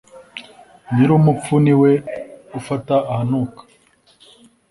Nyirumupfu 0.93 1.53
ni 1.65 1.73
we 1.81 1.91
ufata 2.59 2.95
ahanuka. 3.11 3.61